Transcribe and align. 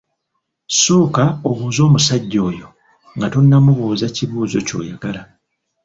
Sooka 0.81 1.23
obuuze 1.49 1.79
omusajja 1.87 2.39
oyo 2.49 2.67
nga 3.15 3.27
tonnamubuuza 3.33 4.05
kibuuzo 4.15 4.59
kyoyagala. 4.67 5.21